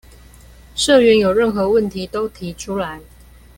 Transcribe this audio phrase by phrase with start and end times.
[0.73, 3.01] 社員有任何問題都提出來